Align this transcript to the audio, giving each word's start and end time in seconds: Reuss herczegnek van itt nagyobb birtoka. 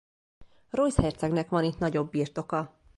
Reuss 0.69 0.95
herczegnek 0.95 1.49
van 1.49 1.63
itt 1.65 1.77
nagyobb 1.79 2.09
birtoka. 2.11 2.71